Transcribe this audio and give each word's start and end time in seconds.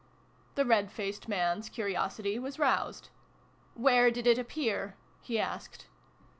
The 0.55 0.65
red 0.65 0.91
faced 0.91 1.27
man's 1.29 1.69
curiosity 1.69 2.39
was 2.39 2.57
roused." 2.57 3.09
Where 3.75 4.09
did 4.09 4.25
it 4.25 4.39
appear?" 4.39 4.97
he 5.21 5.37
asked. 5.39 5.85